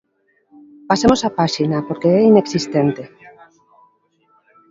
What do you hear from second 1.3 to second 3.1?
páxina porque é inexistente.